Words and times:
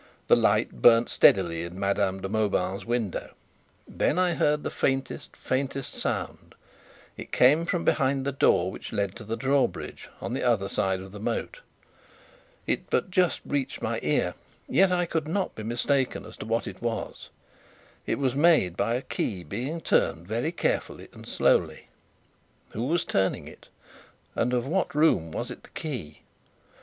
The 0.29 0.35
light 0.35 0.81
burnt 0.81 1.11
steadily 1.11 1.61
in 1.61 1.79
Madame 1.79 2.23
de 2.23 2.27
Mauban's 2.27 2.85
window. 2.85 3.35
Then 3.87 4.17
I 4.17 4.33
heard 4.33 4.63
the 4.63 4.71
faintest, 4.71 5.37
faintest 5.37 5.93
sound: 5.93 6.55
it 7.17 7.31
came 7.31 7.67
from 7.67 7.85
behind 7.85 8.25
the 8.25 8.31
door 8.31 8.71
which 8.71 8.91
led 8.91 9.15
to 9.17 9.23
the 9.23 9.37
drawbridge 9.37 10.09
on 10.19 10.33
the 10.33 10.41
other 10.41 10.67
side 10.69 11.01
of 11.01 11.11
the 11.11 11.19
moat. 11.19 11.59
It 12.65 12.89
but 12.89 13.11
just 13.11 13.41
reached 13.45 13.83
my 13.83 13.99
ear, 14.01 14.33
yet 14.67 14.91
I 14.91 15.05
could 15.05 15.27
not 15.27 15.53
be 15.53 15.61
mistaken 15.61 16.25
as 16.25 16.35
to 16.37 16.47
what 16.47 16.65
it 16.65 16.81
was. 16.81 17.29
It 18.07 18.17
was 18.17 18.33
made 18.33 18.75
by 18.75 18.95
a 18.95 19.03
key 19.03 19.43
being 19.43 19.81
turned 19.81 20.27
very 20.27 20.51
carefully 20.51 21.09
and 21.13 21.27
slowly. 21.27 21.89
Who 22.71 22.85
was 22.87 23.05
turning 23.05 23.47
it? 23.47 23.67
And 24.35 24.51
of 24.51 24.65
what 24.65 24.95
room 24.95 25.31
was 25.31 25.51
it 25.51 25.61
the 25.61 25.69
key? 25.69 26.23